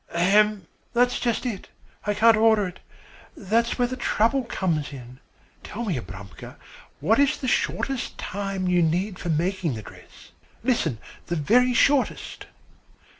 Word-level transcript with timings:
"Ahem, 0.15 0.65
that's 0.93 1.19
just 1.19 1.45
it 1.45 1.69
I 2.07 2.15
can't 2.15 2.35
order 2.35 2.65
it. 2.65 2.79
That 3.37 3.71
is 3.71 3.77
where 3.77 3.87
the 3.87 3.95
trouble 3.95 4.45
comes 4.45 4.91
in. 4.91 5.19
Tell 5.61 5.85
me, 5.85 5.95
Abramka, 5.99 6.55
what 7.01 7.19
is 7.19 7.37
the 7.37 7.47
shortest 7.47 8.17
time 8.17 8.67
you 8.67 8.81
need 8.81 9.19
for 9.19 9.29
making 9.29 9.75
the 9.75 9.83
dress? 9.83 10.31
Listen, 10.63 10.97
the 11.27 11.35
very 11.35 11.75
shortest?" 11.75 12.47